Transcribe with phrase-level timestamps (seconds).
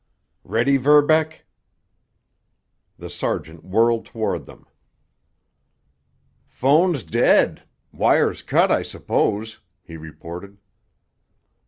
[0.43, 1.45] Ready, Verbeck?"
[2.97, 4.65] The sergeant whirled toward them.
[6.47, 7.61] "Phone's dead!
[7.91, 10.57] Wires cut, I suppose!" he reported.